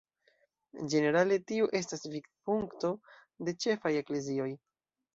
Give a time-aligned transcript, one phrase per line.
[0.93, 2.93] Ĝenerale tiu estas vidpunkto
[3.47, 4.53] de ĉefaj eklezioj.